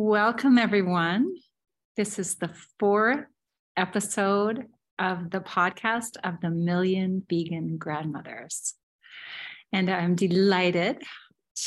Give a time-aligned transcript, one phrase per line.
[0.00, 1.34] Welcome, everyone.
[1.96, 3.24] This is the fourth
[3.76, 8.74] episode of the podcast of the Million Vegan Grandmothers.
[9.72, 11.02] And I'm delighted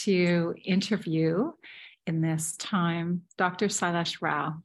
[0.03, 1.51] to interview
[2.07, 3.67] in this time Dr.
[3.67, 4.63] Sailesh Rao,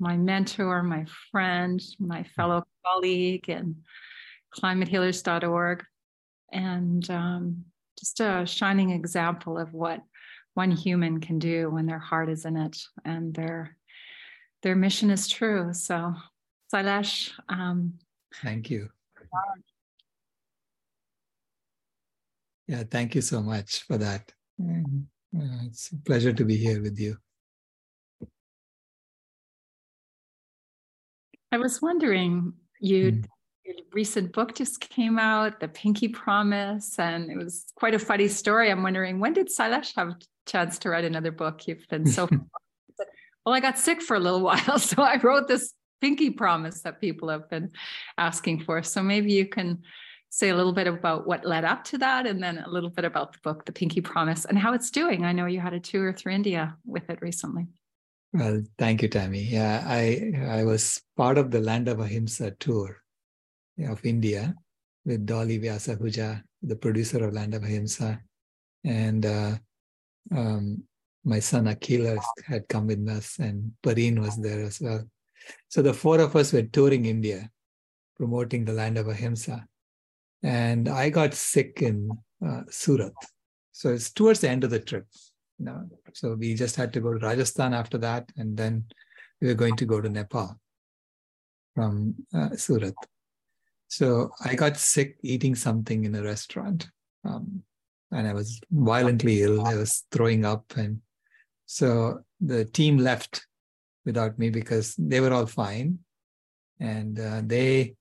[0.00, 3.76] my mentor, my friend, my fellow colleague, and
[4.58, 5.84] climatehealers.org,
[6.52, 7.64] and um,
[7.96, 10.00] just a shining example of what
[10.54, 13.76] one human can do when their heart is in it and their
[14.62, 15.74] their mission is true.
[15.74, 16.14] So,
[16.72, 17.32] Sailesh.
[17.48, 17.98] Um,
[18.42, 18.88] thank you.
[22.66, 24.32] Yeah, thank you so much for that.
[24.58, 25.66] Mm-hmm.
[25.66, 27.18] It's a pleasure to be here with you.
[31.52, 33.24] I was wondering, you mm
[33.64, 38.28] your recent book just came out, The Pinky Promise, and it was quite a funny
[38.28, 38.70] story.
[38.70, 41.66] I'm wondering when did Sailesh have a chance to write another book?
[41.66, 42.28] You've been so
[43.46, 47.00] well, I got sick for a little while, so I wrote this Pinky Promise that
[47.00, 47.70] people have been
[48.18, 48.82] asking for.
[48.82, 49.82] So maybe you can
[50.28, 53.04] say a little bit about what led up to that and then a little bit
[53.04, 55.24] about the book, The Pinky Promise, and how it's doing.
[55.24, 57.68] I know you had a tour through India with it recently.
[58.32, 59.42] Well, thank you, Tammy.
[59.42, 63.03] Yeah, I I was part of the Land of Ahimsa tour
[63.78, 64.54] of India
[65.04, 68.20] with Dolly Vyasahuja, the producer of Land of Ahimsa.
[68.84, 69.56] And uh,
[70.34, 70.82] um,
[71.24, 75.04] my son Akhil had come with us, and Pareen was there as well.
[75.68, 77.50] So the four of us were touring India,
[78.16, 79.66] promoting the Land of Ahimsa.
[80.42, 82.10] And I got sick in
[82.46, 83.12] uh, Surat.
[83.72, 85.06] So it's towards the end of the trip.
[86.12, 88.84] So we just had to go to Rajasthan after that, and then
[89.40, 90.58] we were going to go to Nepal
[91.74, 92.94] from uh, Surat.
[93.94, 96.88] So I got sick eating something in a restaurant.
[97.24, 97.62] Um,
[98.10, 99.64] and I was violently ill.
[99.64, 100.64] I was throwing up.
[100.76, 101.00] And
[101.66, 103.46] so the team left
[104.04, 106.00] without me because they were all fine.
[106.80, 107.94] And uh, they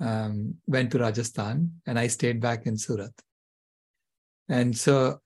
[0.00, 3.14] um, went to Rajasthan and I stayed back in Surat.
[4.50, 5.18] And so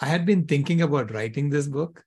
[0.00, 2.04] I had been thinking about writing this book.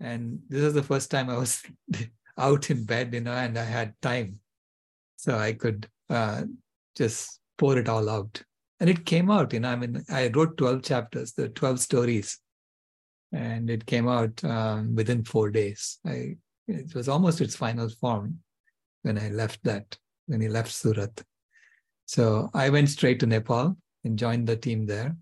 [0.00, 1.62] And this was the first time I was
[2.36, 4.40] out in bed, you know, and I had time.
[5.18, 6.42] So I could uh,
[6.96, 8.42] just pour it all out.
[8.80, 12.38] And it came out, you know, I mean, I wrote 12 chapters, the 12 stories,
[13.32, 15.98] and it came out um, within four days.
[16.06, 16.36] I,
[16.68, 18.40] it was almost its final form
[19.02, 19.96] when I left that,
[20.26, 21.22] when he left Surat.
[22.04, 25.16] So I went straight to Nepal and joined the team there.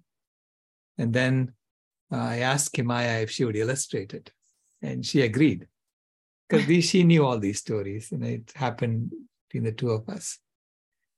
[0.99, 1.53] And then
[2.13, 4.31] uh, I asked Kimaya if she would illustrate it,
[4.83, 5.67] and she agreed
[6.49, 9.13] because she knew all these stories, and it happened
[9.49, 10.39] between the two of us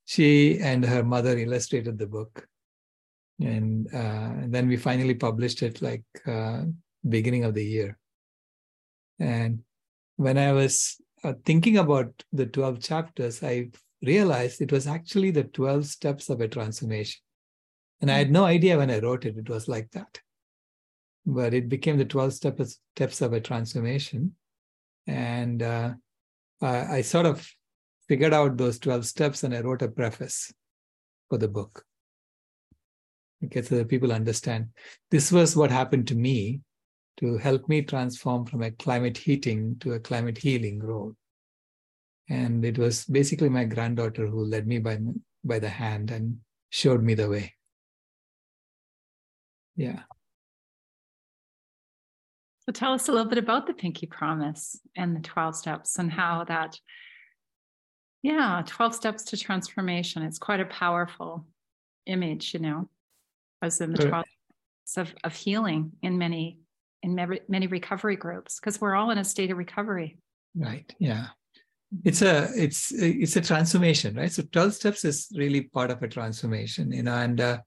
[0.06, 2.48] she and her mother illustrated the book.
[3.38, 6.62] And, uh, and then we finally published it like uh,
[7.06, 7.98] beginning of the year.
[9.18, 9.62] And
[10.16, 13.68] when i was uh, thinking about the 12 chapters i
[14.02, 17.20] realized it was actually the 12 steps of a transformation.
[18.00, 20.20] And i had no idea when i wrote it it was like that.
[21.24, 24.36] But it became the 12 steps steps of a transformation.
[25.06, 25.94] And uh,
[26.62, 27.46] I, I sort of
[28.08, 30.52] figured out those 12 steps and I wrote a preface
[31.28, 31.84] for the book.
[33.44, 34.68] Okay, so that people understand.
[35.10, 36.60] This was what happened to me
[37.18, 41.14] to help me transform from a climate heating to a climate healing role.
[42.28, 44.98] And it was basically my granddaughter who led me by,
[45.44, 46.38] by the hand and
[46.70, 47.54] showed me the way.
[49.76, 50.00] Yeah.
[52.64, 56.10] So tell us a little bit about the Pinky Promise and the 12 steps and
[56.10, 56.80] how that
[58.26, 60.24] yeah, 12 steps to transformation.
[60.24, 61.46] It's quite a powerful
[62.06, 62.88] image, you know,
[63.62, 64.24] as in the 12
[64.84, 66.58] steps of, of healing in many
[67.02, 70.18] in many recovery groups because we're all in a state of recovery.
[70.56, 70.92] Right.
[70.98, 71.26] Yeah.
[72.04, 74.32] It's a it's it's a transformation, right?
[74.32, 77.58] So 12 steps is really part of a transformation, you know, and uh,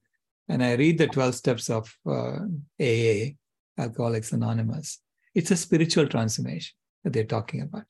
[0.50, 2.40] and I read the 12 steps of uh,
[2.82, 3.36] AA,
[3.78, 5.00] Alcoholics Anonymous.
[5.34, 7.86] It's a spiritual transformation that they're talking about.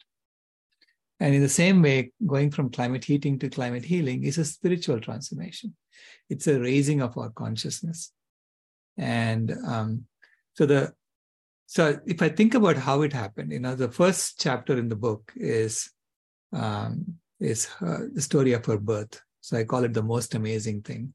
[1.19, 4.99] And in the same way, going from climate heating to climate healing is a spiritual
[5.01, 5.75] transformation.
[6.29, 8.13] It's a raising of our consciousness.
[8.97, 10.05] And um,
[10.53, 10.93] so the
[11.65, 14.95] so if I think about how it happened, you know, the first chapter in the
[14.95, 15.91] book is
[16.53, 19.21] um, is her, the story of her birth.
[19.41, 21.13] So I call it the most amazing thing,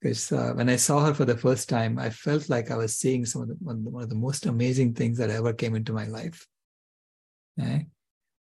[0.00, 2.96] because uh, when I saw her for the first time, I felt like I was
[2.96, 6.06] seeing some of the, one of the most amazing things that ever came into my
[6.06, 6.46] life.
[7.58, 7.86] Okay?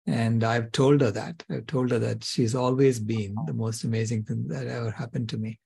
[0.07, 1.43] And I've told her that.
[1.51, 5.39] I've told her that she's always been the most amazing thing that ever happened to
[5.39, 5.59] me.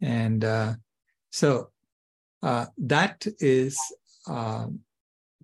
[0.00, 0.74] And uh,
[1.30, 1.70] so
[2.42, 3.76] uh, that is
[4.28, 4.66] uh,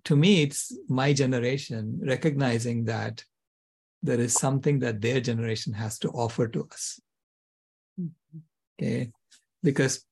[0.05, 3.23] to me, it's my generation recognizing that
[4.01, 7.01] there is something that their generation has to offer to us.
[7.99, 8.39] Mm-hmm.
[8.79, 9.11] Okay.
[9.63, 10.05] Because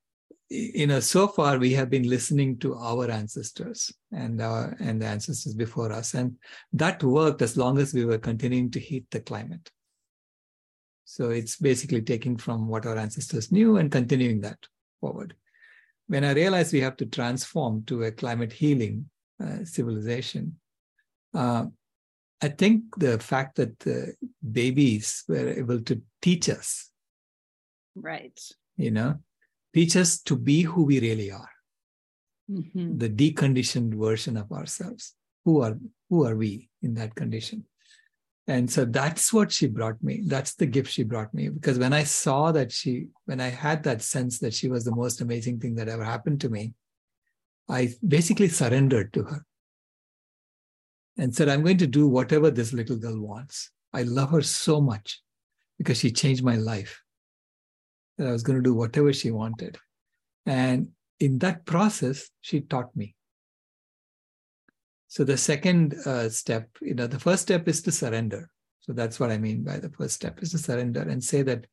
[0.54, 5.08] you know, so far we have been listening to our ancestors and our and the
[5.08, 6.14] ancestors before us.
[6.14, 6.38] And
[6.74, 9.72] that worked as long as we were continuing to heat the climate.
[11.06, 14.60] So it's basically taking from what our ancestors knew and continuing that
[15.02, 15.36] forward.
[16.08, 19.10] When I realized we have to transform to a climate healing
[19.44, 20.60] uh, civilization,
[21.34, 21.66] uh,
[22.42, 24.14] I think the fact that the
[24.52, 26.92] babies were able to teach us,
[27.96, 28.40] right,
[28.78, 29.18] you know,
[29.74, 31.50] teach us to be who we really are,
[32.50, 32.98] mm-hmm.
[32.98, 35.16] the deconditioned version of ourselves.
[35.46, 35.78] Who are
[36.10, 37.66] who are we in that condition?
[38.48, 40.22] And so that's what she brought me.
[40.26, 41.48] That's the gift she brought me.
[41.50, 44.96] Because when I saw that she, when I had that sense that she was the
[44.96, 46.74] most amazing thing that ever happened to me,
[47.70, 49.46] I basically surrendered to her
[51.18, 53.72] and said, I'm going to do whatever this little girl wants.
[53.94, 55.22] I love her so much
[55.78, 57.03] because she changed my life
[58.18, 59.78] that I was going to do whatever she wanted.
[60.46, 60.90] And
[61.20, 63.16] in that process, she taught me.
[65.08, 68.50] So the second uh, step, you know, the first step is to surrender.
[68.82, 71.68] So that's what I mean by the first step is to surrender and say that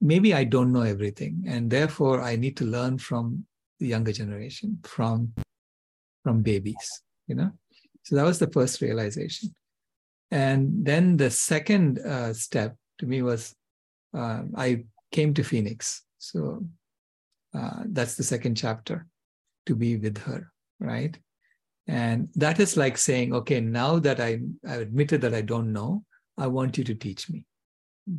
[0.00, 3.46] maybe I don't know everything, and therefore I need to learn from
[3.78, 5.34] the younger generation, from
[6.24, 7.02] from babies.
[7.26, 7.52] You know,
[8.02, 9.54] so that was the first realization,
[10.30, 13.54] and then the second uh, step to me was
[14.16, 16.02] uh, I came to Phoenix.
[16.18, 16.64] So
[17.54, 19.06] uh, that's the second chapter
[19.66, 20.50] to be with her,
[20.80, 21.18] right?
[21.86, 26.04] And that is like saying, okay, now that I, I admitted that I don't know,
[26.36, 27.44] I want you to teach me.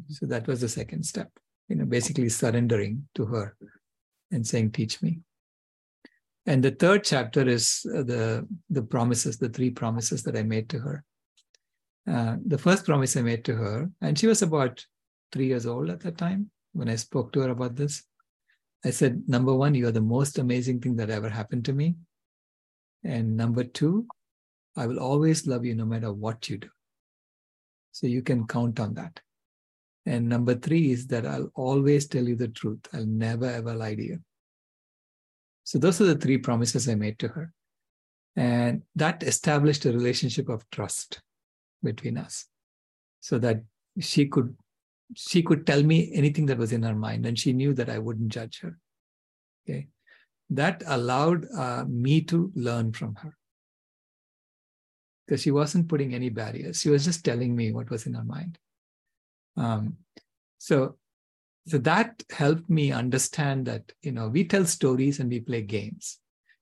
[0.10, 1.30] So that was the second step,
[1.68, 3.56] you know, basically surrendering to her
[4.32, 5.20] and saying, teach me.
[6.46, 10.70] And the third chapter is uh, the, the promises, the three promises that I made
[10.70, 11.04] to her.
[12.10, 14.84] Uh, the first promise I made to her, and she was about
[15.32, 18.04] three years old at that time when I spoke to her about this.
[18.86, 21.96] I said, number one, you are the most amazing thing that ever happened to me.
[23.04, 24.08] And number two,
[24.76, 26.70] I will always love you no matter what you do.
[27.92, 29.20] So you can count on that.
[30.06, 32.80] And number three is that I'll always tell you the truth.
[32.94, 34.20] I'll never ever lie to you.
[35.66, 37.54] So those are the three promises I made to her.
[38.36, 41.22] And that established a relationship of trust
[41.84, 42.46] between us
[43.20, 43.64] so that
[44.00, 44.56] she could
[45.16, 48.00] she could tell me anything that was in her mind and she knew that I
[48.00, 48.78] wouldn't judge her.
[49.68, 49.88] Okay?
[50.50, 53.36] That allowed uh, me to learn from her.
[55.26, 56.82] Because she wasn't putting any barriers.
[56.82, 58.58] She was just telling me what was in her mind.
[59.58, 59.98] Um,
[60.58, 60.98] so
[61.68, 66.18] so that helped me understand that you know we tell stories and we play games.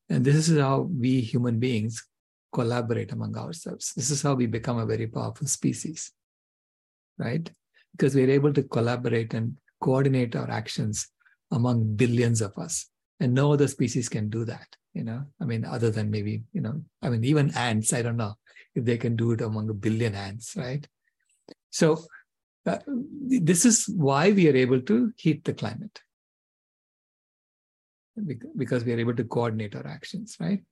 [0.09, 2.05] And this is how we human beings
[2.51, 3.93] collaborate among ourselves.
[3.93, 6.11] This is how we become a very powerful species.
[7.17, 7.49] Right
[7.97, 11.07] because we're able to collaborate and coordinate our actions
[11.51, 12.89] among billions of us.
[13.19, 14.67] And no other species can do that
[14.97, 15.23] you know?
[15.39, 18.33] I mean other than maybe you know i mean even ants i don't know
[18.73, 20.87] if they can do it among a billion ants right?
[21.69, 22.03] So
[22.65, 26.01] uh, this is why we are able to heat the climate.
[28.57, 30.63] Because we are able to coordinate our actions right?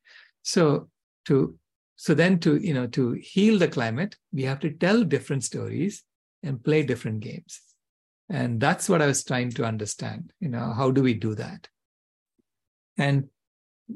[0.41, 0.89] So
[1.25, 1.57] to
[1.95, 6.03] so then to you know to heal the climate we have to tell different stories
[6.45, 7.59] and play different games
[8.29, 11.67] and that's what i was trying to understand you know how do we do that
[12.97, 13.27] and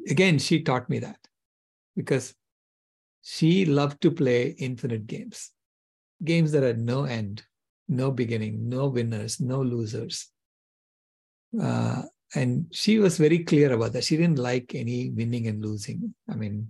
[0.07, 1.19] again, she taught me that
[1.95, 2.33] because
[3.21, 5.51] she loved to play infinite games,
[6.23, 7.43] games that had no end,
[7.87, 10.27] no beginning, no winners, no losers.
[11.59, 12.03] Uh,
[12.35, 14.03] and she was very clear about that.
[14.03, 16.13] She didn't like any winning and losing.
[16.29, 16.69] I mean,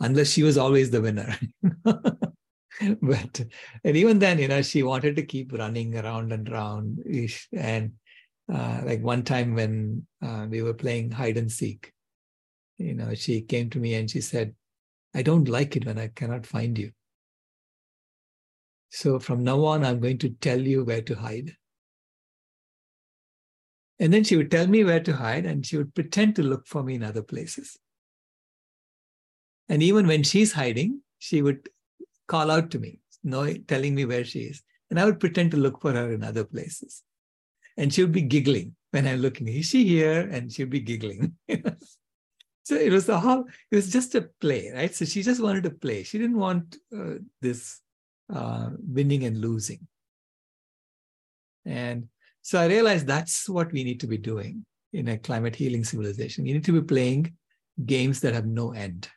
[0.00, 1.36] unless she was always the winner.
[3.02, 3.42] but
[3.84, 7.02] and even then, you know, she wanted to keep running around and around.
[7.52, 7.92] And
[8.52, 11.92] uh, like one time when uh, we were playing hide and seek,
[12.78, 14.54] you know, she came to me and she said,
[15.14, 16.90] I don't like it when I cannot find you.
[18.90, 21.56] So from now on, I'm going to tell you where to hide.
[23.98, 26.66] And then she would tell me where to hide and she would pretend to look
[26.66, 27.78] for me in other places.
[29.68, 31.68] And even when she's hiding, she would
[32.26, 34.62] call out to me, know, telling me where she is.
[34.90, 37.02] And I would pretend to look for her in other places
[37.76, 39.48] and she would be giggling when I'm looking.
[39.48, 40.20] Is she here?
[40.20, 41.34] And she'd be giggling.
[42.62, 43.44] so it was the whole.
[43.70, 44.94] It was just a play, right?
[44.94, 46.02] So she just wanted to play.
[46.02, 47.80] She didn't want uh, this
[48.32, 49.86] uh, winning and losing.
[51.64, 52.08] And
[52.42, 56.46] so I realized that's what we need to be doing in a climate healing civilization.
[56.46, 57.34] You need to be playing
[57.84, 59.08] games that have no end.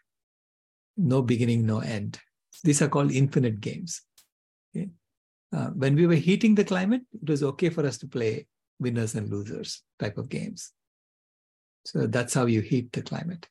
[0.98, 2.20] no beginning, no end.
[2.64, 4.02] These are called infinite games.
[4.76, 4.90] Okay?
[5.56, 8.48] Uh, when we were heating the climate, it was okay for us to play
[8.80, 10.72] winners and losers type of games.
[11.86, 13.48] So that's how you heat the climate.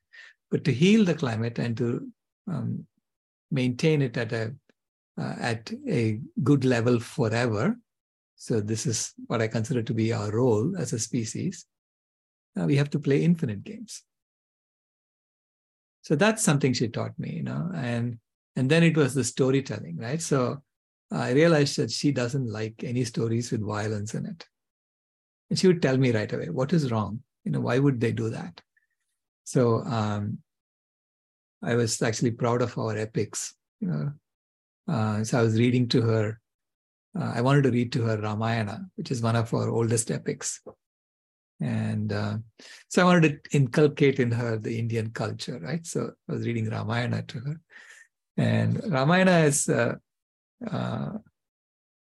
[0.51, 2.07] But to heal the climate and to
[2.47, 2.87] um,
[3.51, 4.55] maintain it at a
[5.19, 7.77] uh, at a good level forever,
[8.37, 11.67] so this is what I consider to be our role as a species.
[12.59, 14.05] Uh, we have to play infinite games.
[16.03, 18.19] So that's something she taught me, you know, and
[18.59, 20.21] and then it was the storytelling, right?
[20.21, 20.63] So
[21.13, 24.45] I realized that she doesn't like any stories with violence in it.
[25.49, 27.23] And she would tell me right away, what is wrong?
[27.45, 28.61] You know, why would they do that?
[29.45, 30.39] So um,
[31.63, 33.55] I was actually proud of our epics.
[33.81, 34.13] You know,
[34.93, 36.41] uh, so I was reading to her.
[37.17, 40.61] Uh, I wanted to read to her Ramayana, which is one of our oldest epics,
[41.61, 42.37] and uh,
[42.89, 45.85] so I wanted to inculcate in her the Indian culture, right?
[45.87, 47.61] So I was reading Ramayana to her,
[48.39, 49.97] and Ramayana is uh,
[50.71, 51.11] uh,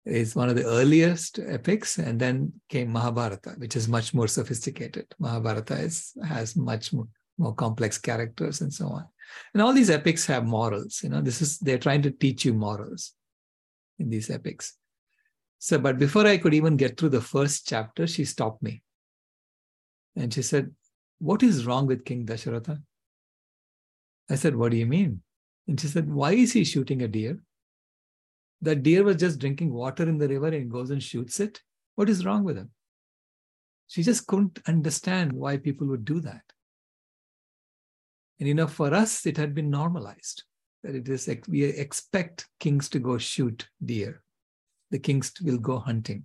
[0.04, 5.06] is one of the earliest epics, and then came Mahabharata, which is much more sophisticated.
[5.18, 9.04] Mahabharata is, has much more, more complex characters and so on.
[9.52, 11.00] And all these epics have morals.
[11.02, 13.14] You know, this is they're trying to teach you morals
[13.99, 14.76] in these epics.
[15.59, 18.83] So, but before I could even get through the first chapter, she stopped me.
[20.14, 20.71] And she said,
[21.18, 22.80] What is wrong with King Dasharatha?
[24.30, 25.23] I said, What do you mean?
[25.68, 27.38] And she said, Why is he shooting a deer?
[28.62, 31.61] That deer was just drinking water in the river and goes and shoots it.
[31.94, 32.70] What is wrong with him?
[33.88, 36.42] She just couldn't understand why people would do that.
[38.38, 40.42] And you know, for us, it had been normalized
[40.82, 44.23] that it is we expect kings to go shoot deer.
[44.90, 46.25] The kings will go hunting.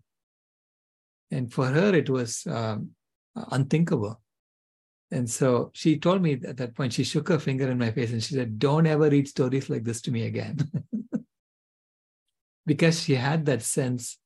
[1.32, 2.92] And for her, it was um,
[3.36, 4.22] unthinkable.
[5.12, 8.12] And so she told me at that point, she shook her finger in my face
[8.12, 10.58] and she said, Don't ever read stories like this to me again.
[12.66, 14.18] because she had that sense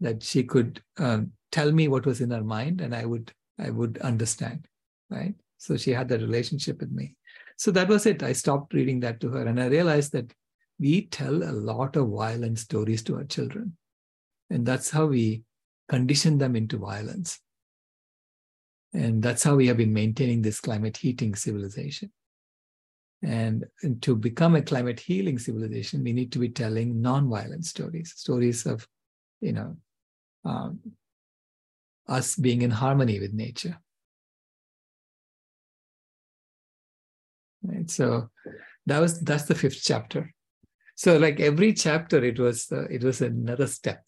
[0.00, 3.68] that she could um, tell me what was in her mind and I would I
[3.68, 4.66] would understand,
[5.10, 5.34] right?
[5.58, 7.16] So she had that relationship with me.
[7.58, 8.22] So that was it.
[8.22, 10.32] I stopped reading that to her and I realized that
[10.78, 13.76] we tell a lot of violent stories to our children.
[14.48, 15.42] And that's how we
[15.90, 17.38] condition them into violence.
[18.92, 22.10] And that's how we have been maintaining this climate heating civilization.
[23.22, 23.66] And,
[24.00, 28.86] to become a climate healing civilization, we need to be telling non-violent stories, stories of,
[29.40, 29.76] you know,
[30.44, 30.80] um,
[32.08, 33.78] us being in harmony with nature.
[37.62, 37.90] Right.
[37.90, 38.30] So
[38.86, 40.34] that was that's the fifth chapter.
[40.94, 44.02] So like every chapter, it was uh, it was another step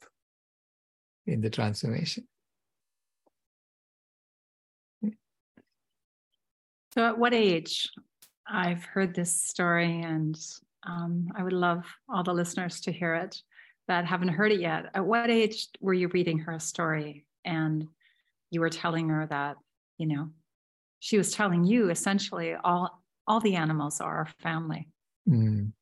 [1.27, 2.27] in the transformation.
[6.95, 7.89] So, at what age
[8.47, 10.39] I've heard this story, and
[10.87, 13.41] um, I would love all the listeners to hear it
[13.89, 14.87] that haven't heard it yet.
[14.95, 17.87] At what age were you reading her a story and
[18.51, 19.57] you were telling her that,
[19.99, 20.31] you know,
[21.01, 24.89] she was telling you essentially all all the animals are our family.
[25.29, 25.73] Mm.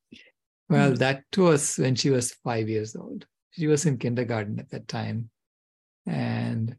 [0.69, 0.99] Well, mm.
[0.99, 3.27] that was when she was five years old.
[3.53, 5.31] She was in kindergarten at that time,
[6.07, 6.77] and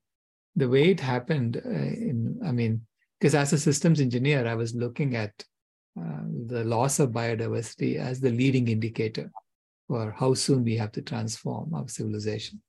[0.56, 2.86] the way it happened, uh, in I mean,
[3.22, 5.32] because as a systems engineer, I was looking at
[5.96, 9.32] uh, the loss of biodiversity as the leading indicator
[9.88, 12.60] for how soon we have to transform our civilization.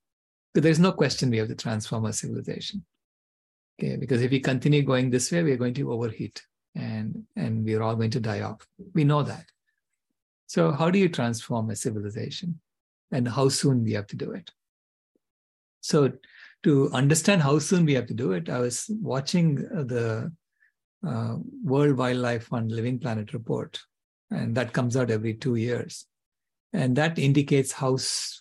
[0.53, 2.85] But there's no question we have to transform our civilization.
[3.81, 6.43] Okay, because if we continue going this way, we are going to overheat
[6.75, 8.69] and, and we're all going to die off.
[8.93, 9.47] We know that.
[10.49, 12.61] So, how do you transform a civilization
[13.11, 14.51] and how soon we have to do it?
[15.81, 16.13] So,
[16.65, 20.31] to understand how soon we have to do it, I was watching the
[21.07, 23.81] uh, World Wildlife Fund Living Planet report,
[24.31, 26.07] and that comes out every two years,
[26.73, 27.99] and that indicates how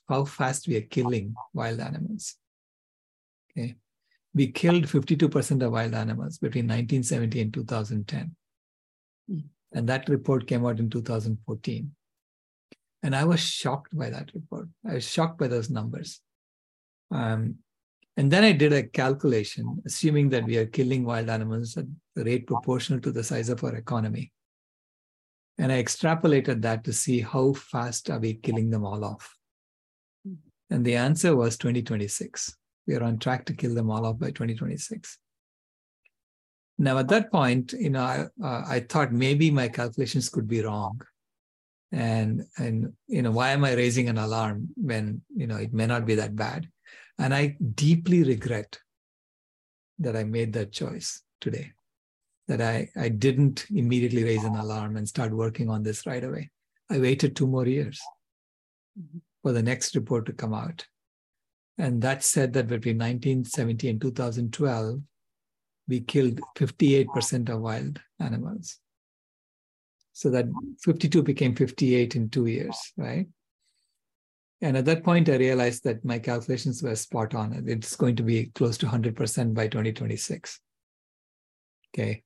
[0.08, 2.36] how fast we are killing wild animals.
[3.52, 3.76] Okay,
[4.34, 8.36] we killed 52% of wild animals between 1970 and 2010,
[9.30, 9.44] mm.
[9.74, 11.92] and that report came out in 2014,
[13.04, 14.68] and I was shocked by that report.
[14.88, 16.22] I was shocked by those numbers.
[17.10, 17.56] Um,
[18.18, 22.24] and then I did a calculation, assuming that we are killing wild animals at the
[22.24, 24.32] rate proportional to the size of our economy.
[25.58, 29.38] And I extrapolated that to see how fast are we killing them all off.
[30.70, 32.56] And the answer was 2026.
[32.88, 35.18] We are on track to kill them all off by 2026.
[36.78, 40.64] Now, at that point, you know, I, uh, I thought maybe my calculations could be
[40.64, 41.00] wrong.
[41.92, 45.86] And, and, you know, why am I raising an alarm when, you know, it may
[45.86, 46.68] not be that bad?
[47.22, 48.80] And I deeply regret
[50.00, 51.74] that I made that choice today.
[52.48, 56.50] that I, I didn't immediately raise an alarm and start working on this right away.
[56.90, 58.02] I waited two more years
[59.00, 59.20] mm-hmm.
[59.44, 60.86] for the next report to come out.
[61.78, 65.02] And that said that between 1970 and 2012,
[65.88, 68.80] we killed 58% of wild animals.
[70.14, 70.48] So that
[70.84, 73.28] 52 became 58 in two years, right?
[74.62, 77.64] And at that point, I realized that my calculations were spot on.
[77.68, 80.60] It's going to be close to 100% by 2026.
[81.94, 82.24] Okay.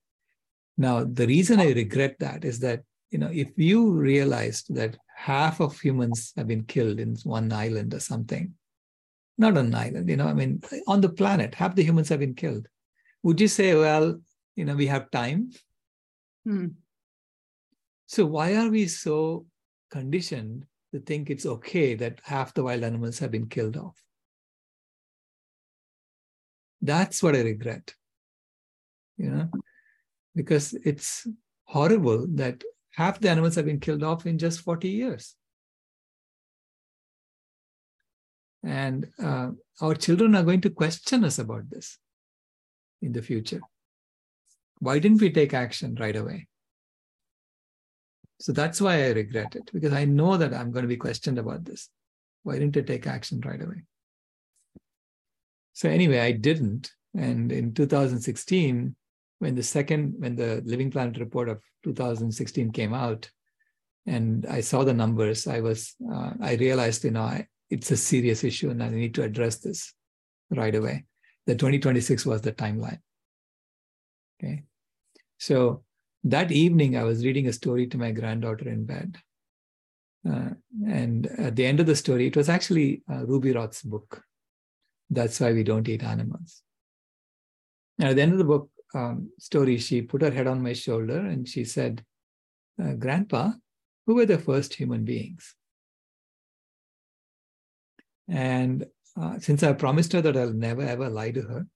[0.78, 5.62] Now, the reason I regret that is that, you know, if you realized that half
[5.62, 8.54] of humans have been killed in one island or something,
[9.38, 12.20] not on an island, you know, I mean, on the planet, half the humans have
[12.20, 12.68] been killed.
[13.24, 14.20] Would you say, well,
[14.58, 15.52] you know, we have time?
[16.46, 16.68] Hmm.
[18.08, 19.46] So why are we so
[19.90, 24.02] conditioned to think it's okay that half the wild animals have been killed off?
[26.82, 27.94] That's what I regret.
[29.18, 29.50] You know,
[30.36, 31.28] because it's
[31.66, 35.36] horrible that half the animals have been killed off in just 40 years.
[38.64, 41.98] And uh, our children are going to question us about this
[43.02, 43.62] in the future.
[44.80, 46.48] Why didn't we take action right away?
[48.40, 51.40] So that's why I regret it, because I know that I'm going to be questioned
[51.40, 51.90] about this.
[52.44, 53.84] Why didn't I take action right away?
[55.74, 56.92] So anyway, I didn't.
[57.18, 58.96] And in 2016,
[59.40, 63.30] when the second, when the Living Planet report of 2016 came out,
[64.06, 67.98] and I saw the numbers, I was, uh, I realized, you know, I, it's a
[67.98, 69.94] serious issue, and I need to address this
[70.52, 71.06] right away.
[71.48, 73.00] The 2026 was the timeline.
[74.40, 74.64] Okay,
[75.38, 75.85] so
[76.26, 79.18] that evening, I was reading a story to my granddaughter in bed.
[80.28, 80.50] Uh,
[80.88, 84.24] and at the end of the story, it was actually uh, Ruby Roth's book.
[85.12, 86.64] That's why we don't eat animals.
[88.00, 90.74] And at the end of the book um, story, she put her head on my
[90.74, 92.04] shoulder and she said,
[92.84, 93.52] uh, Grandpa,
[94.08, 95.54] who were the first human beings?
[98.28, 101.68] And uh, since I promised her that I'll never ever lie to her,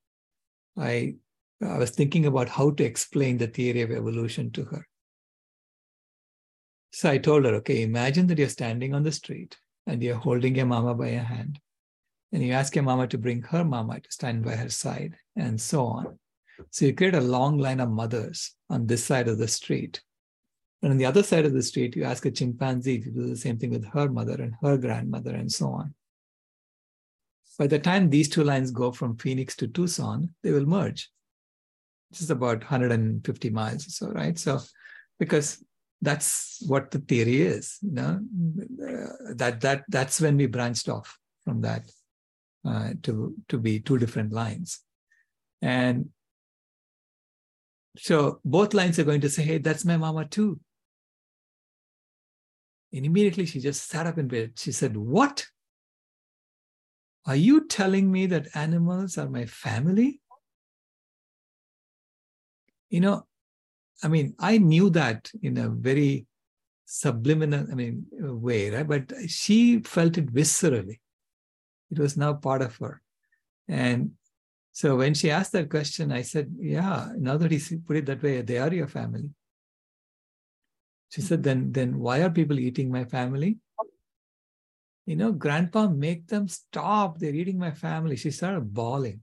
[0.76, 1.18] I
[1.62, 4.88] I was thinking about how to explain the theory of evolution to her.
[6.92, 10.56] So I told her, okay, imagine that you're standing on the street and you're holding
[10.56, 11.60] your mama by your hand.
[12.32, 15.60] And you ask your mama to bring her mama to stand by her side, and
[15.60, 16.20] so on.
[16.70, 20.02] So you create a long line of mothers on this side of the street.
[20.82, 23.36] And on the other side of the street, you ask a chimpanzee to do the
[23.36, 25.96] same thing with her mother and her grandmother, and so on.
[27.58, 31.10] By the time these two lines go from Phoenix to Tucson, they will merge
[32.10, 34.38] which is about 150 miles or so, right?
[34.38, 34.60] So,
[35.20, 35.64] because
[36.02, 38.20] that's what the theory is, you know,
[38.84, 41.92] uh, that that that's when we branched off from that
[42.66, 44.80] uh, to to be two different lines,
[45.62, 46.10] and
[47.98, 50.60] so both lines are going to say, "Hey, that's my mama too."
[52.94, 54.54] And immediately she just sat up in bed.
[54.58, 55.46] She said, "What?
[57.26, 60.22] Are you telling me that animals are my family?"
[62.90, 63.26] You know,
[64.04, 66.26] I mean, I knew that in a very
[66.86, 68.88] subliminal, I mean, way, right?
[68.88, 71.00] But she felt it viscerally.
[71.92, 73.02] It was now part of her.
[73.68, 74.12] And
[74.72, 78.24] so when she asked that question, I said, Yeah, now that he put it that
[78.24, 79.30] way, they are your family.
[81.10, 83.58] She said, then, then why are people eating my family?
[85.08, 87.18] You know, grandpa, make them stop.
[87.18, 88.16] They're eating my family.
[88.16, 89.22] She started bawling.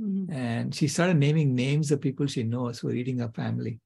[0.00, 0.32] Mm-hmm.
[0.32, 3.80] And she started naming names of people she knows who are eating her family.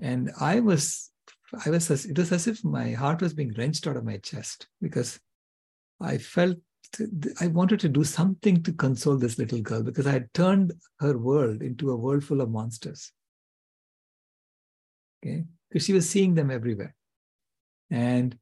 [0.00, 1.10] And I was,
[1.64, 4.68] I was, it was as if my heart was being wrenched out of my chest
[4.80, 5.20] because
[6.00, 6.56] I felt
[7.40, 11.18] I wanted to do something to console this little girl because I had turned her
[11.18, 13.12] world into a world full of monsters.
[15.22, 16.94] Okay, because she was seeing them everywhere.
[17.90, 18.38] And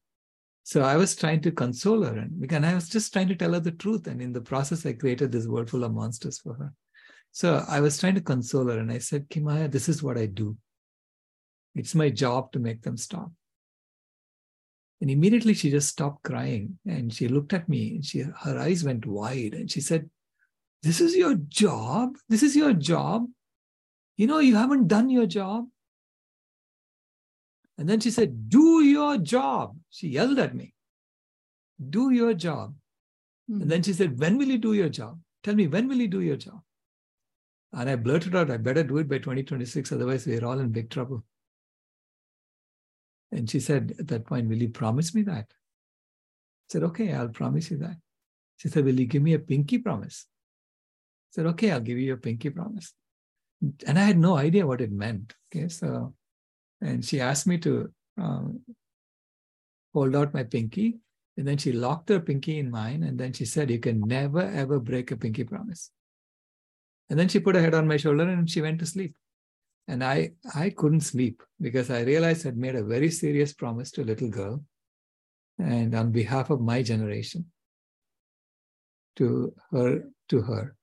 [0.67, 3.53] so I was trying to console her, and because I was just trying to tell
[3.53, 4.05] her the truth.
[4.07, 6.73] And in the process, I created this world full of monsters for her.
[7.31, 10.25] So I was trying to console her, and I said, Kimaya, this is what I
[10.25, 10.57] do.
[11.73, 13.31] It's my job to make them stop.
[14.99, 18.83] And immediately she just stopped crying and she looked at me and she her eyes
[18.83, 20.09] went wide and she said,
[20.83, 22.17] This is your job?
[22.27, 23.25] This is your job?
[24.17, 25.67] You know, you haven't done your job.
[27.77, 29.77] And then she said, Do your job.
[29.89, 30.73] She yelled at me.
[31.89, 32.73] Do your job.
[33.49, 33.61] Mm-hmm.
[33.61, 35.19] And then she said, When will you do your job?
[35.43, 36.61] Tell me, when will you do your job?
[37.73, 40.89] And I blurted out, I better do it by 2026, otherwise, we're all in big
[40.89, 41.23] trouble.
[43.31, 45.45] And she said, At that point, will you promise me that?
[45.49, 47.97] I said, Okay, I'll promise you that.
[48.57, 50.25] She said, Will you give me a pinky promise?
[50.27, 52.93] I said, Okay, I'll give you a pinky promise.
[53.85, 55.35] and I had no idea what it meant.
[55.53, 56.13] Okay, so
[56.81, 58.61] and she asked me to um,
[59.93, 60.99] hold out my pinky,
[61.37, 64.41] and then she locked her pinky in mine, and then she said, "You can never
[64.41, 65.91] ever break a pinky promise."
[67.09, 69.15] And then she put her head on my shoulder and she went to sleep.
[69.87, 74.01] And I I couldn't sleep because I realized I'd made a very serious promise to
[74.01, 74.63] a little girl,
[75.57, 77.45] and on behalf of my generation,
[79.15, 80.75] to her to her,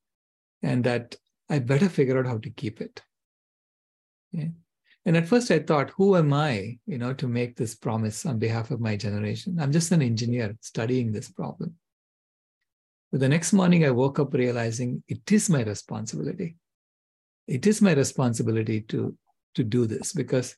[0.63, 1.17] and that
[1.51, 3.03] I better figure out how to keep it.
[4.33, 4.49] Yeah.
[5.07, 8.39] And at first I thought, who am I, you know, to make this promise on
[8.39, 9.59] behalf of my generation?
[9.61, 11.75] I'm just an engineer studying this problem.
[13.13, 16.57] But the next morning I woke up realizing it is my responsibility.
[17.47, 19.15] It is my responsibility to,
[19.55, 20.57] to do this because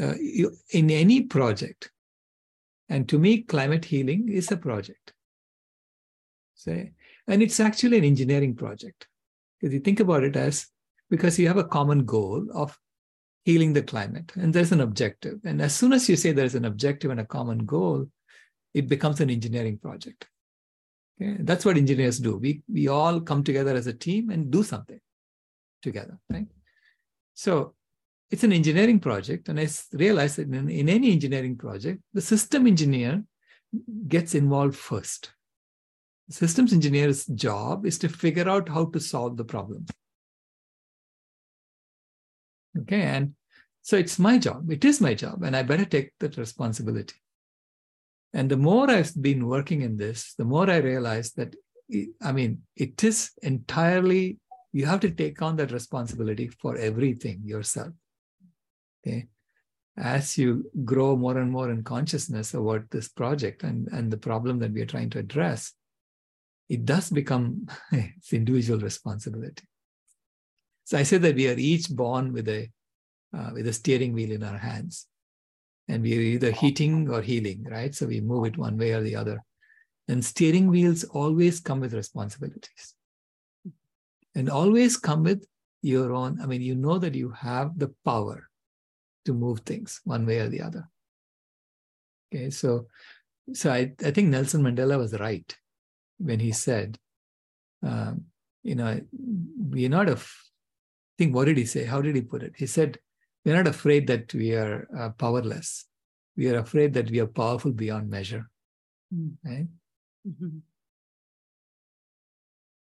[0.00, 1.90] uh, you, in any project,
[2.88, 5.12] and to me, climate healing is a project.
[6.54, 6.92] Say,
[7.26, 9.06] and it's actually an engineering project.
[9.60, 10.66] Because you think about it as
[11.08, 12.78] because you have a common goal of
[13.44, 15.38] healing the climate and there's an objective.
[15.44, 18.06] And as soon as you say there's an objective and a common goal,
[18.74, 20.26] it becomes an engineering project.
[21.20, 21.36] Okay?
[21.40, 22.36] That's what engineers do.
[22.36, 25.00] We, we all come together as a team and do something
[25.82, 26.46] together, right?
[27.34, 27.74] So
[28.30, 29.48] it's an engineering project.
[29.48, 33.24] And I realized that in, in any engineering project, the system engineer
[34.08, 35.30] gets involved first
[36.28, 39.86] The systems engineer's job is to figure out how to solve the problem.
[42.78, 43.34] Okay, and
[43.82, 44.70] so it's my job.
[44.70, 47.16] It is my job, and I better take that responsibility.
[48.32, 51.56] And the more I've been working in this, the more I realize that,
[52.22, 54.38] I mean, it is entirely,
[54.72, 57.92] you have to take on that responsibility for everything yourself.
[59.02, 59.26] Okay.
[59.96, 64.60] As you grow more and more in consciousness about this project and, and the problem
[64.60, 65.72] that we are trying to address,
[66.68, 69.64] it does become its individual responsibility.
[70.90, 72.68] So I say that we are each born with a
[73.32, 75.06] uh, with a steering wheel in our hands,
[75.86, 77.94] and we are either heating or healing, right?
[77.94, 79.40] So we move it one way or the other.
[80.08, 82.96] And steering wheels always come with responsibilities,
[84.34, 85.46] and always come with
[85.80, 86.40] your own.
[86.40, 88.48] I mean, you know that you have the power
[89.26, 90.88] to move things one way or the other.
[92.34, 92.88] Okay, so
[93.52, 95.56] so I, I think Nelson Mandela was right
[96.18, 96.98] when he said,
[97.84, 98.24] um,
[98.64, 100.18] you know, we're not a,
[101.20, 101.84] think, what did he say?
[101.84, 102.54] How did he put it?
[102.56, 102.98] He said,
[103.44, 105.84] we're not afraid that we are uh, powerless.
[106.34, 108.48] We are afraid that we are powerful beyond measure.
[109.14, 109.32] Mm.
[109.44, 109.68] Right?
[110.26, 110.58] Mm-hmm.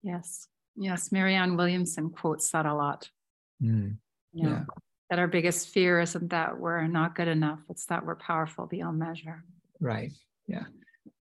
[0.04, 0.48] Yes.
[0.76, 1.12] Yes.
[1.12, 3.10] Marianne Williamson quotes that a lot.
[3.60, 3.98] Mm.
[4.34, 4.66] yeah.
[5.10, 9.00] That our biggest fear isn't that we're not good enough, it's that we're powerful beyond
[9.00, 9.44] measure.
[9.80, 10.12] Right.
[10.48, 10.66] Yeah.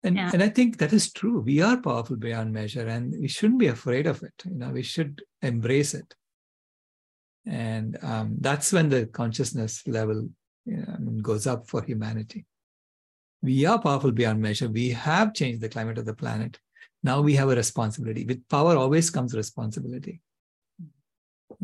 [0.03, 0.31] And, yeah.
[0.33, 1.39] and I think that is true.
[1.39, 4.33] We are powerful beyond measure and we shouldn't be afraid of it.
[4.43, 6.13] You know, we should embrace it.
[7.45, 10.29] And um, that's when the consciousness level
[10.65, 12.45] you know, goes up for humanity.
[13.41, 14.67] We are powerful beyond measure.
[14.67, 16.59] We have changed the climate of the planet.
[17.03, 18.25] Now we have a responsibility.
[18.25, 20.21] With power always comes responsibility.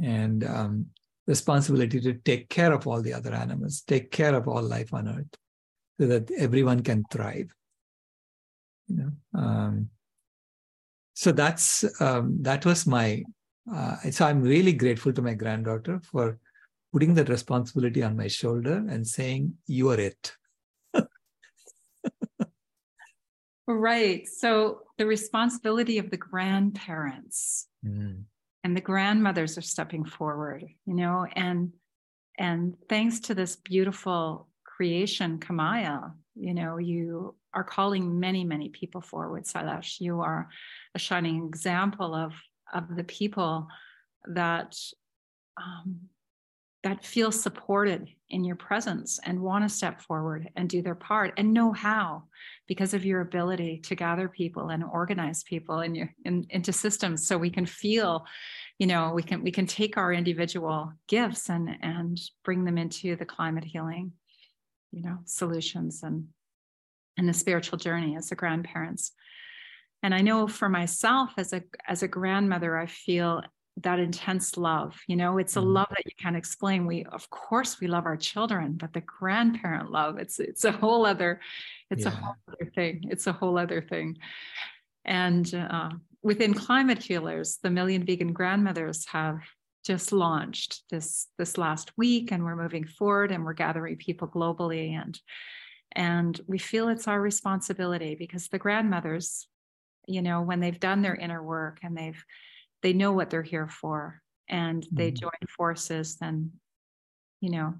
[0.01, 0.85] And um,
[1.25, 5.07] responsibility to take care of all the other animals, take care of all life on
[5.07, 5.35] earth,
[5.99, 7.51] so that everyone can thrive
[8.91, 9.89] you know um,
[11.13, 13.23] so that's um, that was my
[13.73, 16.39] uh, so i'm really grateful to my granddaughter for
[16.91, 20.35] putting that responsibility on my shoulder and saying you are it
[23.67, 28.21] right so the responsibility of the grandparents mm.
[28.63, 31.71] and the grandmothers are stepping forward you know and
[32.37, 39.01] and thanks to this beautiful creation Kimaya you know you are calling many, many people
[39.01, 39.99] forward, Sailesh.
[39.99, 40.49] You are
[40.95, 42.33] a shining example of,
[42.73, 43.67] of the people
[44.27, 44.75] that
[45.57, 45.99] um,
[46.83, 51.31] that feel supported in your presence and want to step forward and do their part
[51.37, 52.23] and know how
[52.67, 57.27] because of your ability to gather people and organize people in your in, into systems
[57.27, 58.25] so we can feel
[58.79, 63.15] you know we can we can take our individual gifts and and bring them into
[63.15, 64.11] the climate healing
[64.91, 66.27] you know solutions and
[67.17, 69.11] and the spiritual journey as the grandparents.
[70.03, 73.43] And I know for myself as a as a grandmother, I feel
[73.77, 74.99] that intense love.
[75.07, 75.73] You know, it's a mm-hmm.
[75.73, 76.85] love that you can't explain.
[76.85, 81.05] We of course we love our children, but the grandparent love, it's it's a whole
[81.05, 81.39] other,
[81.89, 82.09] it's yeah.
[82.09, 83.05] a whole other thing.
[83.09, 84.17] It's a whole other thing.
[85.05, 89.41] And uh, within climate healers, the Million Vegan Grandmothers have
[89.83, 94.91] just launched this this last week, and we're moving forward, and we're gathering people globally
[94.93, 95.19] and
[95.93, 99.47] and we feel it's our responsibility because the grandmothers,
[100.07, 102.23] you know, when they've done their inner work and they've,
[102.81, 104.21] they know what they're here for.
[104.49, 105.21] and they Mhm.
[105.21, 106.53] join forces, then,
[107.41, 107.75] you know,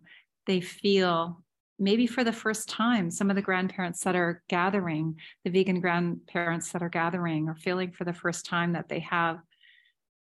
[0.48, 1.44] they feel
[1.80, 6.72] maybe for the first time, some of the grandparents that are gathering, the vegan grandparents
[6.72, 9.40] that are gathering, are feeling for the first time that they have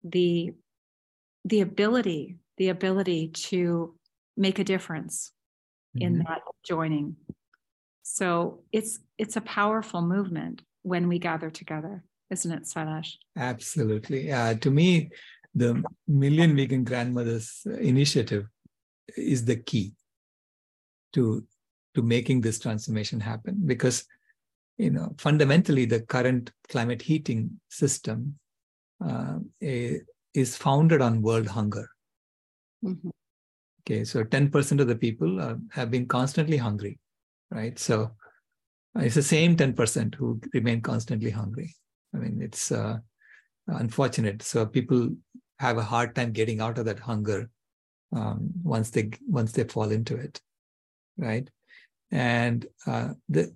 [0.05, 0.53] the
[1.45, 3.99] the ability, the ability to
[4.37, 5.33] make a difference
[6.01, 6.27] in Mhm.
[6.29, 7.17] that joining.
[8.03, 13.17] So it's it's a powerful movement when we gather together, isn't it, Sailesh?
[13.37, 14.31] Absolutely.
[14.31, 15.11] Uh, to me,
[15.53, 18.47] the Million Vegan Grandmothers Initiative
[19.17, 19.95] is the key
[21.15, 21.45] to,
[21.97, 24.07] to making this transformation happen because
[24.79, 28.39] you know fundamentally the current climate heating system
[29.05, 31.89] uh, is founded on world hunger
[32.85, 33.11] Mhm.
[33.81, 36.99] okay so 10% of the people uh, have been constantly hungry
[37.51, 38.11] right so
[38.99, 41.75] it's the same 10% who remain constantly hungry.
[42.15, 42.99] I mean it's uh,
[43.67, 44.43] unfortunate.
[44.43, 45.11] So people
[45.59, 47.51] have a hard time getting out of that hunger
[48.15, 50.41] um, once they once they fall into it
[51.19, 51.49] right?
[52.11, 53.55] And uh, the,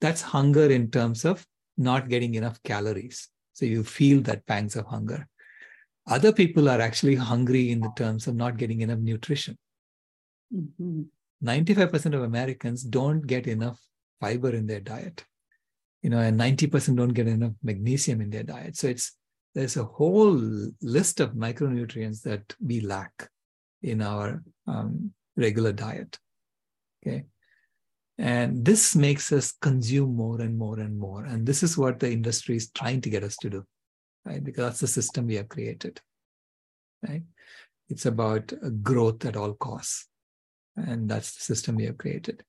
[0.00, 3.28] that's hunger in terms of not getting enough calories.
[3.52, 5.26] So you feel that pangs of hunger.
[6.06, 9.56] Other people are actually hungry in the terms of not getting enough nutrition.
[10.54, 11.06] Mhm.
[11.42, 13.80] 95% of Americans don't get enough
[14.20, 15.24] fiber in their diet.
[16.02, 18.76] You know, and 90% don't get enough magnesium in their diet.
[18.76, 19.16] So it's
[19.54, 20.38] there's a whole
[20.82, 23.28] list of micronutrients that we lack
[23.82, 26.18] in our um, regular diet.
[27.06, 27.24] Okay.
[28.18, 31.24] And this makes us consume more and more and more.
[31.24, 33.64] And this is what the industry is trying to get us to do,
[34.24, 34.42] right?
[34.42, 36.00] Because that's the system we have created,
[37.06, 37.22] right?
[37.88, 40.08] It's about growth at all costs
[40.76, 42.42] and that's the system we have created.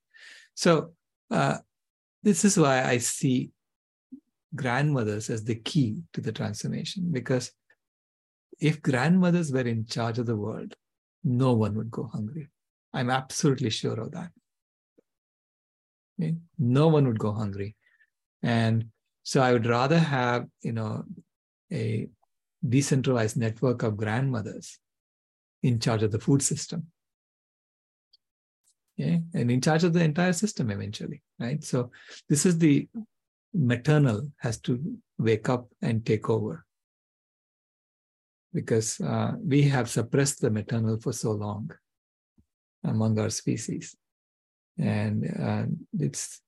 [0.56, 0.92] So
[1.32, 1.58] uh,
[2.24, 3.52] this is why I see
[4.56, 7.52] grandmothers as the key to the transformation because
[8.60, 10.76] if grandmothers were in charge of the world,
[11.24, 12.50] no one would go hungry.
[12.94, 14.32] I'm absolutely sure of that.
[16.20, 16.36] Okay?
[16.58, 17.76] No one would go hungry.
[18.42, 18.86] And
[19.24, 21.04] so I would rather have, you know,
[21.72, 22.08] a
[22.68, 24.80] decentralized network of grandmothers
[25.64, 26.88] in charge of the food system
[28.98, 31.64] yeah, and in charge of the entire system eventually, right?
[31.64, 31.92] So
[32.30, 32.88] this is the
[33.54, 34.80] maternal has to
[35.18, 36.66] wake up and take over.
[38.54, 41.72] Because uh, we have suppressed the maternal for so long
[42.86, 43.96] among our species,
[44.78, 45.66] and uh,
[46.00, 46.40] it's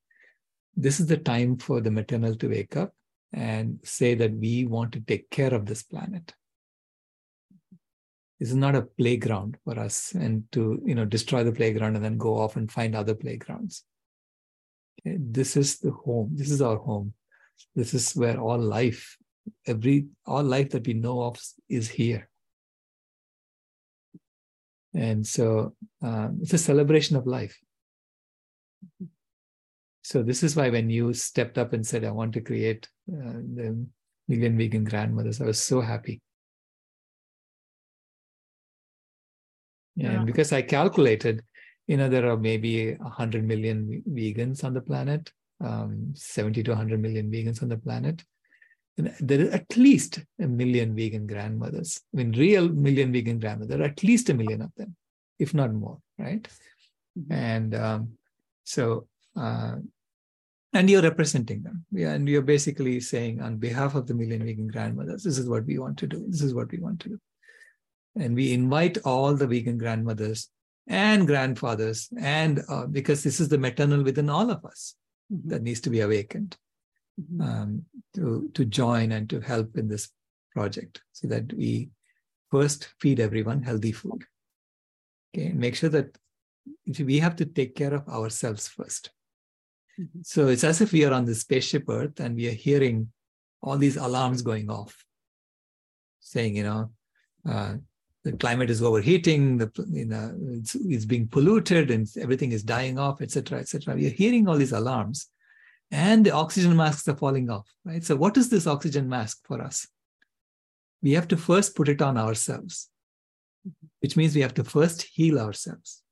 [0.74, 2.94] this is the time for the maternal to wake up
[3.34, 6.34] and say that we want to take care of this planet
[8.40, 12.06] this is not a playground for us and to you know destroy the playground and
[12.06, 13.84] then go off and find other playgrounds.
[15.00, 15.18] Okay?
[15.20, 16.30] this is the home.
[16.34, 17.14] This is our home.
[17.76, 19.18] This is where all life
[19.66, 22.30] every all life that we know of is here.
[24.94, 27.58] And so um, it's a celebration of life.
[30.02, 33.44] So this is why when you stepped up and said i want to create uh,
[33.56, 33.86] the
[34.30, 36.22] million vegan grandmothers i was so happy
[39.98, 40.12] Yeah.
[40.12, 41.44] And because I calculated,
[41.88, 47.02] you know, there are maybe 100 million vegans on the planet, um, 70 to 100
[47.02, 48.24] million vegans on the planet.
[48.98, 52.00] And there are at least a million vegan grandmothers.
[52.14, 54.96] I mean, real million vegan grandmothers, at least a million of them,
[55.40, 56.48] if not more, right?
[57.18, 57.32] Mhm.
[57.32, 58.18] And um,
[58.64, 59.76] so, uh,
[60.74, 61.86] and you're representing them.
[61.92, 65.66] Yeah, and you're basically saying, on behalf of the million vegan grandmothers, this is what
[65.66, 66.26] we want to do.
[66.28, 67.20] This is what we want to do.
[68.20, 70.50] And we invite all the vegan grandmothers
[70.88, 74.96] and grandfathers, and uh, because this is the maternal within all of us
[75.32, 75.50] Mhm.
[75.50, 76.58] that needs to be awakened
[77.20, 77.42] Mhm.
[77.42, 80.10] um, to, to join and to help in this
[80.52, 81.90] project so that we
[82.50, 84.24] first feed everyone healthy food.
[85.36, 86.18] Okay, make sure that
[87.00, 89.12] we have to take care of ourselves first.
[90.00, 90.26] Mhm.
[90.26, 93.12] So it's as if we are on this spaceship Earth and we are hearing
[93.62, 95.04] all these alarms going off,
[96.20, 96.94] saying, you know,
[97.46, 97.78] uh,
[98.32, 103.00] the climate is overheating, the you know it's, it's being polluted, and everything is dying
[103.00, 103.96] off, etc., etc.
[103.96, 105.30] We are hearing all these alarms,
[105.92, 107.68] and the oxygen masks are falling off.
[107.86, 108.04] Right.
[108.04, 109.88] So, what is this oxygen mask for us?
[111.02, 112.90] We have to first put it on ourselves,
[114.02, 116.04] which means we have to first heal ourselves,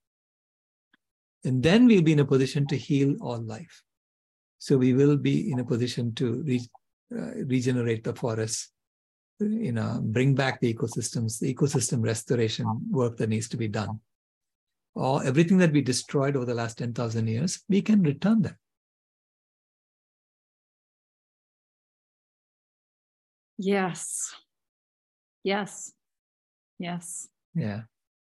[1.44, 3.84] and then we'll be in a position to heal all life.
[4.60, 6.70] So we will be in a position to re-
[7.14, 8.72] uh, regenerate the forests,
[9.40, 14.00] you know, bring back the ecosystems, the ecosystem restoration work that needs to be done.
[14.94, 18.58] Or everything that we destroyed over the last 10,000 years, we can return them.
[23.58, 24.34] Yes.
[25.44, 25.92] Yes.
[26.80, 27.28] Yes.
[27.54, 27.82] Yeah.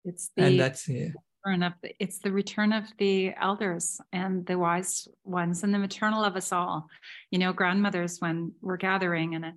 [0.03, 1.09] It's the and that's yeah.
[1.45, 5.79] return of the, it's the return of the elders and the wise ones and the
[5.79, 6.87] maternal of us all.
[7.31, 9.55] You know, grandmothers when we're gathering and it,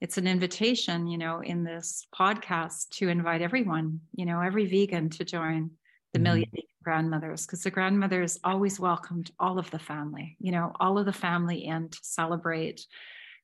[0.00, 5.08] it's an invitation, you know, in this podcast to invite everyone, you know, every vegan
[5.10, 5.70] to join
[6.12, 6.24] the mm-hmm.
[6.24, 6.50] million
[6.84, 11.12] grandmothers because the grandmothers always welcomed all of the family, you know, all of the
[11.12, 12.86] family in to celebrate,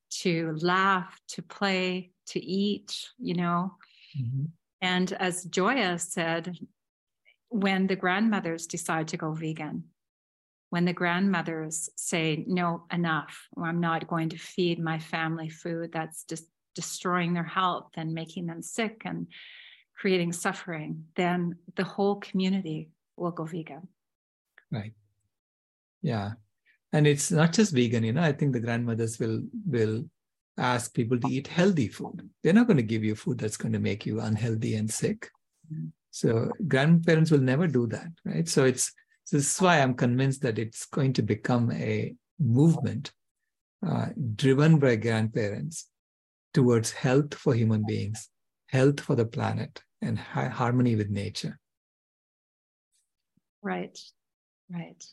[0.09, 3.73] to laugh, to play, to eat, you know.
[4.17, 4.45] Mm-hmm.
[4.81, 6.57] And as Joya said,
[7.49, 9.85] when the grandmothers decide to go vegan,
[10.73, 16.23] when the grandmothers say, no, enough, I'm not going to feed my family food that's
[16.23, 19.27] just destroying their health and making them sick and
[19.95, 23.87] creating suffering, then the whole community will go vegan.
[24.71, 24.93] Right.
[26.01, 26.31] Yeah.
[26.91, 30.05] And it's not just vegan, you know, I think the grandmothers will will
[30.57, 32.27] ask people to eat healthy food.
[32.41, 35.29] They're not going to give you food that's going to make you unhealthy and sick.
[35.71, 35.89] Mm-hmm.
[36.09, 38.49] So grandparents will never do that, right?
[38.49, 38.91] So it's
[39.23, 43.11] so this is why I'm convinced that it's going to become a movement
[43.85, 45.89] uh, driven by grandparents
[46.53, 48.29] towards health for human beings,
[48.69, 51.59] health for the planet, and ha- harmony with nature.
[53.61, 53.97] Right,
[54.69, 55.03] right.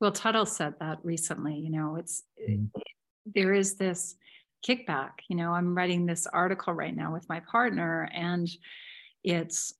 [0.00, 1.54] Well, Tuttle said that recently.
[1.54, 2.68] You know, it's mm.
[3.34, 4.16] there is this
[4.66, 5.10] kickback.
[5.28, 8.48] You know, I'm writing this article right now with my partner, and
[9.22, 9.74] it's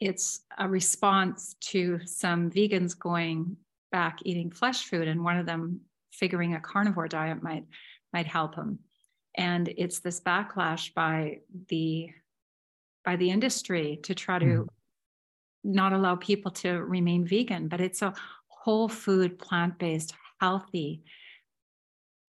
[0.00, 3.56] it's a response to some vegans going
[3.92, 5.80] back eating flesh food, and one of them
[6.12, 7.64] figuring a carnivore diet might
[8.12, 8.78] might help them
[9.36, 12.10] and it's this backlash by the
[13.04, 14.66] by the industry to try to mm.
[15.64, 18.14] not allow people to remain vegan but it's a
[18.48, 21.02] whole food plant-based healthy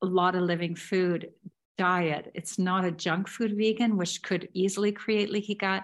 [0.01, 1.29] a lot of living food
[1.77, 5.83] diet it's not a junk food vegan which could easily create leaky gut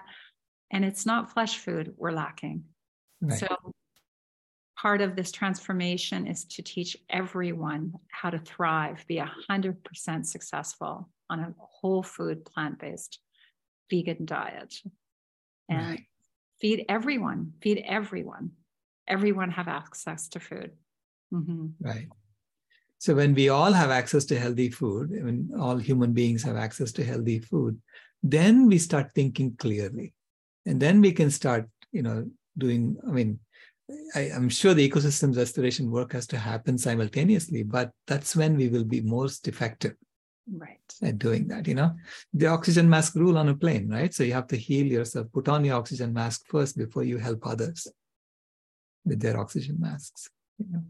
[0.70, 2.64] and it's not flesh food we're lacking
[3.20, 3.38] right.
[3.38, 3.74] so
[4.80, 11.40] part of this transformation is to teach everyone how to thrive, be 100% successful on
[11.40, 13.18] a whole food, plant based
[13.90, 14.74] vegan diet.
[15.68, 16.04] And right.
[16.60, 18.52] feed everyone, feed everyone.
[19.08, 20.70] Everyone have access to food.
[21.34, 21.66] Mm-hmm.
[21.80, 22.08] Right.
[22.98, 26.92] So when we all have access to healthy food, when all human beings have access
[26.92, 27.80] to healthy food,
[28.22, 30.14] then we start thinking clearly.
[30.68, 32.26] And then we can start, you know,
[32.58, 33.40] doing, I mean,
[34.14, 38.68] I, am sure the ecosystem restoration work has to happen simultaneously, but that's when we
[38.68, 39.94] will be most effective
[40.52, 40.78] right.
[41.02, 41.92] at doing that you know?
[42.34, 44.12] The oxygen mask rule on a plane right?
[44.12, 45.28] So you have to heal yourself.
[45.32, 47.88] Put on your oxygen mask first before you help others
[49.06, 50.28] with their oxygen masks
[50.58, 50.82] you know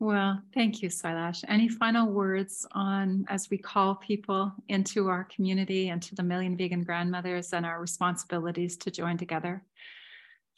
[0.00, 1.44] well, thank you, Sailesh.
[1.48, 6.56] Any final words on as we call people into our community and to the million
[6.56, 9.62] vegan grandmothers and our responsibilities to join together?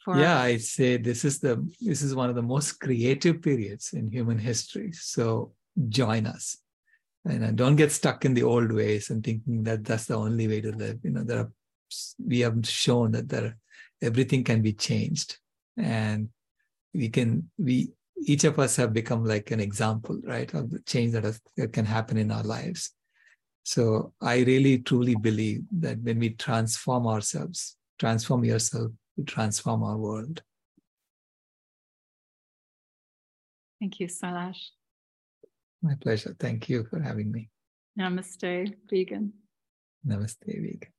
[0.03, 3.93] for yeah i say this is the this is one of the most creative periods
[3.93, 5.51] in human history so
[5.89, 6.57] join us
[7.25, 10.59] and don't get stuck in the old ways and thinking that that's the only way
[10.59, 11.51] to live you know there are
[12.25, 13.57] we have shown that there
[14.01, 15.37] everything can be changed
[15.77, 16.29] and
[16.93, 17.91] we can we
[18.27, 21.73] each of us have become like an example right of the change that, has, that
[21.73, 22.91] can happen in our lives
[23.63, 29.97] so i really truly believe that when we transform ourselves transform yourself to transform our
[29.97, 30.41] world.
[33.79, 34.63] Thank you, Sailesh.
[35.83, 36.35] My pleasure.
[36.39, 37.49] Thank you for having me.
[37.99, 39.33] Namaste, vegan.
[40.07, 40.93] Namaste, vegan.